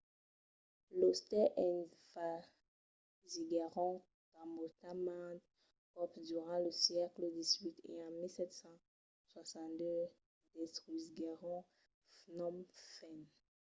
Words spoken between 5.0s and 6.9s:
mantes còps durant lo